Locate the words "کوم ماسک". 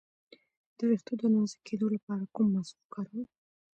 2.35-2.75